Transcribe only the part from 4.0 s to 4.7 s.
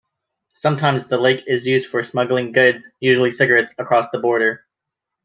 the border.